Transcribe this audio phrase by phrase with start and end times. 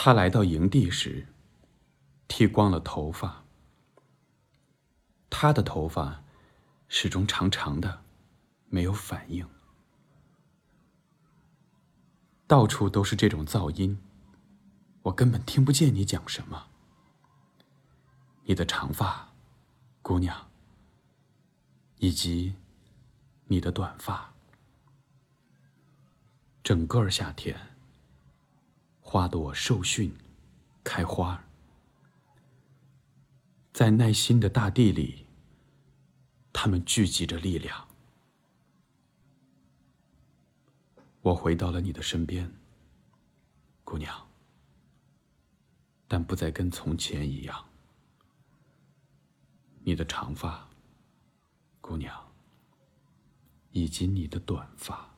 [0.00, 1.26] 他来到营地时，
[2.28, 3.42] 剃光了头发。
[5.28, 6.22] 他的头发
[6.86, 8.04] 始终长长的，
[8.68, 9.44] 没有反应。
[12.46, 13.98] 到处都是这种噪音，
[15.02, 16.68] 我根本听不见你讲什么。
[18.44, 19.32] 你的长发，
[20.00, 20.48] 姑娘，
[21.96, 22.54] 以及
[23.46, 24.32] 你的短发，
[26.62, 27.77] 整个夏天。
[29.10, 30.14] 花朵受训，
[30.84, 31.42] 开花，
[33.72, 35.24] 在耐心的大地里，
[36.52, 37.88] 它们聚集着力量。
[41.22, 42.52] 我回到了你的身边，
[43.82, 44.28] 姑娘，
[46.06, 47.64] 但不再跟从前一样。
[49.84, 50.68] 你的长发，
[51.80, 52.30] 姑娘，
[53.70, 55.08] 以及你的短发，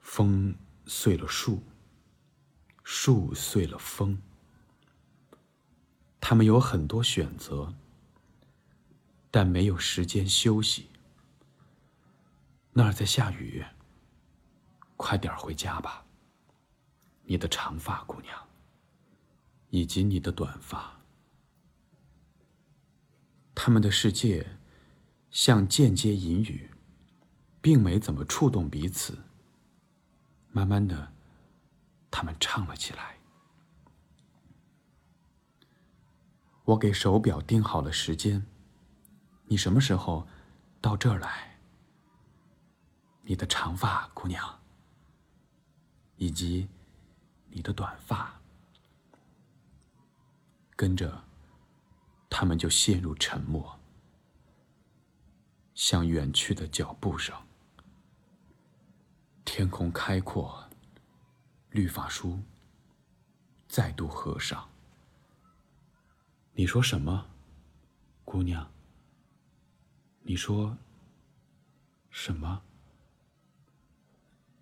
[0.00, 0.56] 风。
[0.86, 1.62] 碎了树，
[2.84, 4.22] 树碎了风。
[6.20, 7.74] 他们有很多选择，
[9.30, 10.88] 但没有时间休息。
[12.72, 13.64] 那儿在下雨，
[14.96, 16.04] 快点回家吧。
[17.24, 18.48] 你的长发姑娘，
[19.70, 21.00] 以及你的短发，
[23.54, 24.58] 他们的世界
[25.30, 26.70] 像间接隐语，
[27.60, 29.18] 并没怎么触动彼此。
[30.56, 31.12] 慢慢的，
[32.10, 33.18] 他们唱了起来。
[36.64, 38.46] 我给手表定好了时间，
[39.44, 40.26] 你什么时候
[40.80, 41.58] 到这儿来？
[43.20, 44.58] 你的长发姑娘，
[46.16, 46.66] 以及
[47.50, 48.40] 你的短发，
[50.74, 51.22] 跟着
[52.30, 53.78] 他们就陷入沉默，
[55.74, 57.45] 像远去的脚步声。
[59.56, 60.68] 天空开阔，
[61.70, 62.38] 绿发书
[63.66, 64.68] 再度合上。
[66.52, 67.26] 你说什么，
[68.22, 68.70] 姑娘？
[70.24, 70.76] 你说
[72.10, 72.62] 什么？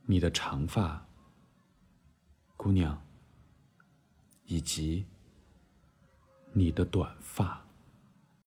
[0.03, 1.05] 你的长发，
[2.57, 3.05] 姑娘，
[4.45, 5.05] 以及
[6.53, 7.64] 你的短发。